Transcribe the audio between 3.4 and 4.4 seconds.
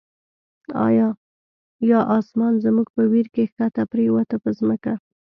ښکته پریوته